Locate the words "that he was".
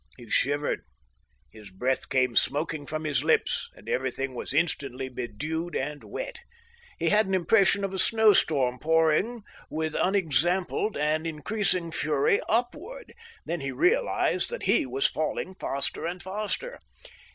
14.49-15.05